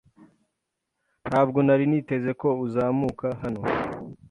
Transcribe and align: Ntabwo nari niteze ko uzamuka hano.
Ntabwo 1.29 1.59
nari 1.67 1.83
niteze 1.89 2.31
ko 2.41 2.49
uzamuka 2.65 3.27
hano. 3.41 3.61